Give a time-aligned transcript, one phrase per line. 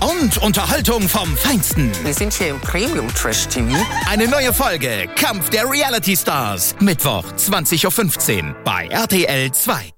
[0.00, 1.90] Und Unterhaltung vom Feinsten.
[2.04, 3.76] Wir sind hier im Premium Trash TV.
[4.08, 6.74] Eine neue Folge Kampf der Reality Stars.
[6.80, 9.92] Mittwoch 20.15 Uhr bei RTL 2.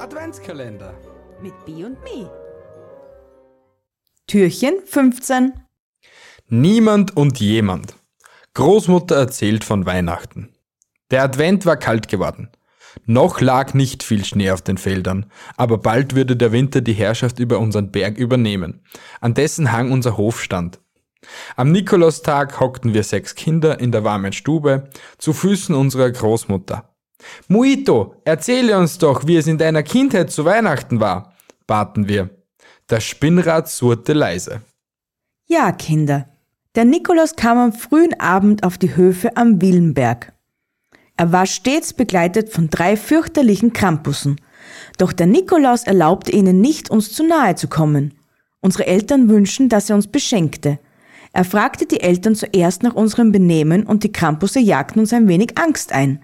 [0.00, 0.94] Adventskalender.
[1.40, 2.30] Mit B und Me.
[4.26, 5.52] Türchen 15.
[6.48, 7.94] Niemand und jemand.
[8.54, 10.51] Großmutter erzählt von Weihnachten.
[11.12, 12.48] Der Advent war kalt geworden.
[13.06, 17.38] Noch lag nicht viel Schnee auf den Feldern, aber bald würde der Winter die Herrschaft
[17.38, 18.80] über unseren Berg übernehmen,
[19.20, 20.80] an dessen Hang unser Hof stand.
[21.54, 26.88] Am Nikolaustag hockten wir sechs Kinder in der warmen Stube zu Füßen unserer Großmutter.
[27.46, 31.34] Muito, erzähle uns doch, wie es in deiner Kindheit zu Weihnachten war,
[31.66, 32.30] baten wir.
[32.88, 34.62] Das Spinnrad surrte leise.
[35.46, 36.28] Ja, Kinder.
[36.74, 40.32] Der Nikolaus kam am frühen Abend auf die Höfe am Willenberg.
[41.16, 44.40] Er war stets begleitet von drei fürchterlichen Krampussen.
[44.98, 48.14] Doch der Nikolaus erlaubte ihnen nicht, uns zu nahe zu kommen.
[48.60, 50.78] Unsere Eltern wünschen, dass er uns beschenkte.
[51.32, 55.58] Er fragte die Eltern zuerst nach unserem Benehmen und die Krampusse jagten uns ein wenig
[55.58, 56.22] Angst ein.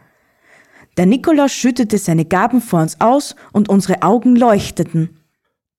[0.97, 5.19] Der Nikolaus schüttete seine Gaben vor uns aus und unsere Augen leuchteten.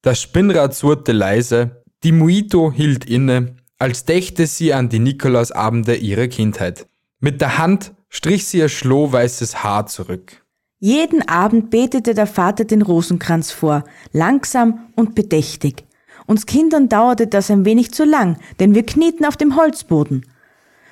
[0.01, 6.27] Das Spinnrad surrte leise, die Muito hielt inne, als dächte sie an die Nikolausabende ihrer
[6.27, 6.87] Kindheit.
[7.19, 10.43] Mit der Hand strich sie ihr schlohweißes Haar zurück.
[10.79, 15.85] Jeden Abend betete der Vater den Rosenkranz vor, langsam und bedächtig.
[16.25, 20.25] Uns Kindern dauerte das ein wenig zu lang, denn wir knieten auf dem Holzboden.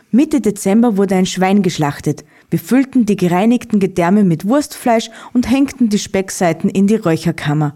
[0.10, 2.24] Mitte Dezember wurde ein Schwein geschlachtet.
[2.50, 7.76] Wir füllten die gereinigten Gedärme mit Wurstfleisch und hängten die Speckseiten in die Räucherkammer.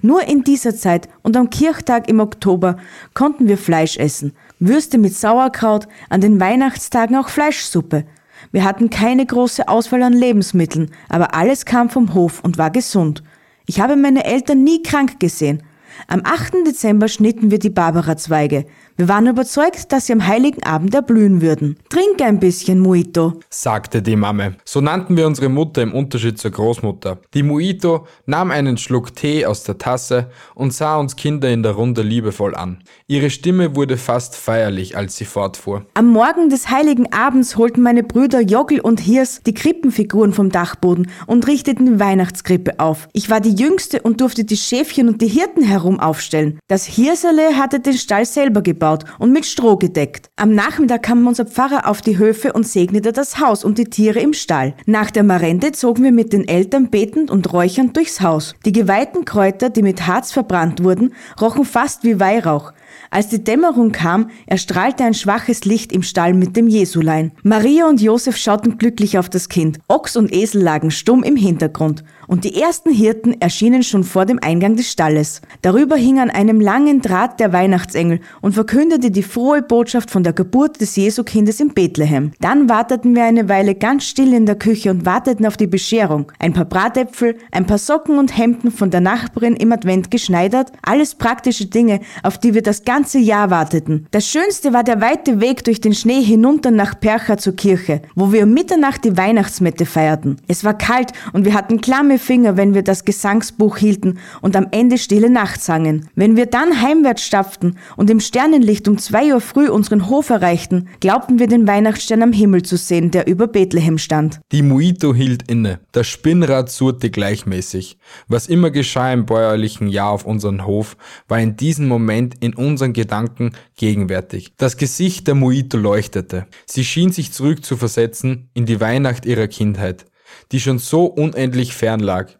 [0.00, 2.76] Nur in dieser Zeit und am Kirchtag im Oktober
[3.14, 4.32] konnten wir Fleisch essen.
[4.60, 8.04] Würste mit Sauerkraut, an den Weihnachtstagen auch Fleischsuppe.
[8.50, 13.22] Wir hatten keine große Auswahl an Lebensmitteln, aber alles kam vom Hof und war gesund.
[13.66, 15.62] Ich habe meine Eltern nie krank gesehen.
[16.08, 16.66] Am 8.
[16.66, 18.66] Dezember schnitten wir die Barbara-Zweige.
[18.96, 21.78] Wir waren überzeugt, dass sie am heiligen Abend erblühen würden.
[21.88, 23.40] Trink ein bisschen, Muito.
[23.48, 24.56] sagte die Mamme.
[24.64, 27.18] So nannten wir unsere Mutter im Unterschied zur Großmutter.
[27.32, 31.72] Die Muito nahm einen Schluck Tee aus der Tasse und sah uns Kinder in der
[31.72, 32.82] Runde liebevoll an.
[33.06, 35.86] Ihre Stimme wurde fast feierlich, als sie fortfuhr.
[35.94, 41.10] Am Morgen des heiligen Abends holten meine Brüder Joggel und Hirs die Krippenfiguren vom Dachboden
[41.26, 43.08] und richteten die Weihnachtskrippe auf.
[43.14, 46.58] Ich war die Jüngste und durfte die Schäfchen und die Hirten herum aufstellen.
[46.68, 50.30] Das Hirserle hatte den Stall selber gebaut und mit Stroh gedeckt.
[50.36, 54.20] Am Nachmittag kam unser Pfarrer auf die Höfe und segnete das Haus und die Tiere
[54.20, 54.74] im Stall.
[54.86, 58.54] Nach der Marende zogen wir mit den Eltern betend und räuchernd durchs Haus.
[58.64, 62.72] Die geweihten Kräuter, die mit Harz verbrannt wurden, rochen fast wie Weihrauch.
[63.10, 67.32] Als die Dämmerung kam, erstrahlte ein schwaches Licht im Stall mit dem Jesulein.
[67.42, 69.78] Maria und Josef schauten glücklich auf das Kind.
[69.88, 72.04] Ochs und Esel lagen stumm im Hintergrund.
[72.28, 75.42] Und die ersten Hirten erschienen schon vor dem Eingang des Stalles.
[75.60, 80.32] Darüber hing an einem langen Draht der Weihnachtsengel und verkündete die frohe Botschaft von der
[80.32, 82.32] Geburt des Jesukindes in Bethlehem.
[82.40, 86.32] Dann warteten wir eine Weile ganz still in der Küche und warteten auf die Bescherung.
[86.38, 91.14] Ein paar Bratäpfel, ein paar Socken und Hemden von der Nachbarin im Advent geschneidert, alles
[91.14, 94.06] praktische Dinge, auf die wir das ganze Jahr warteten.
[94.10, 98.32] Das Schönste war der weite Weg durch den Schnee hinunter nach Percha zur Kirche, wo
[98.32, 100.36] wir um Mitternacht die Weihnachtsmette feierten.
[100.48, 104.68] Es war kalt und wir hatten klamme Finger, wenn wir das Gesangsbuch hielten und am
[104.70, 106.08] Ende Stille Nacht sangen.
[106.14, 110.88] Wenn wir dann heimwärts stapften und im Sternenlicht um zwei Uhr früh unseren Hof erreichten,
[111.00, 114.40] glaubten wir den Weihnachtsstern am Himmel zu sehen, der über Bethlehem stand.
[114.52, 115.80] Die Muito hielt inne.
[115.92, 117.98] Das Spinnrad surrte gleichmäßig.
[118.28, 120.96] Was immer geschah im bäuerlichen Jahr auf unseren Hof,
[121.28, 124.54] war in diesem Moment in unseren Gedanken gegenwärtig.
[124.56, 126.46] Das Gesicht der Muito leuchtete.
[126.66, 130.06] Sie schien sich zurück zu versetzen in die Weihnacht ihrer Kindheit,
[130.50, 132.30] die schon so unendlich fern lag.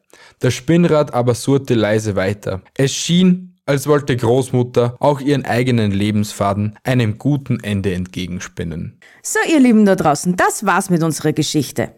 [0.40, 2.62] Das Spinnrad aber surrte leise weiter.
[2.76, 8.98] Es schien, als wollte Großmutter auch ihren eigenen Lebensfaden einem guten Ende entgegenspinnen.
[9.22, 11.92] So, ihr Lieben da draußen, das war's mit unserer Geschichte.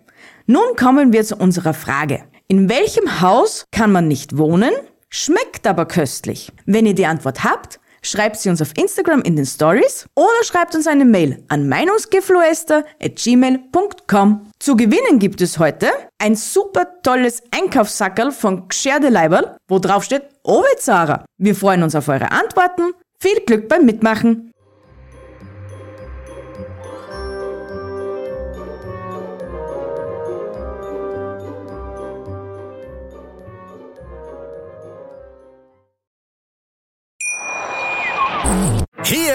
[0.46, 2.24] Nun kommen wir zu unserer Frage.
[2.48, 4.72] In welchem Haus kann man nicht wohnen,
[5.08, 6.52] schmeckt aber köstlich?
[6.66, 10.74] Wenn ihr die Antwort habt, schreibt sie uns auf Instagram in den Stories oder schreibt
[10.74, 14.50] uns eine Mail an meinungsgeflüster.gmail.com.
[14.58, 20.24] Zu gewinnen gibt es heute ein super tolles Einkaufssackerl von Gscherde Leiberl, wo drauf steht
[20.44, 21.24] Owe Zara.
[21.38, 22.92] Wir freuen uns auf eure Antworten.
[23.18, 24.53] Viel Glück beim Mitmachen!